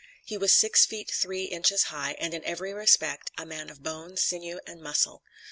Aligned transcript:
He 0.25 0.35
was 0.35 0.51
six 0.51 0.83
feet 0.87 1.11
three 1.11 1.43
inches 1.43 1.83
high, 1.93 2.15
and 2.17 2.33
in 2.33 2.43
every 2.43 2.73
respect, 2.73 3.29
a 3.37 3.45
man 3.45 3.69
of 3.69 3.83
bone, 3.83 4.17
sinew 4.17 4.59
and 4.65 4.81
muscle. 4.81 5.21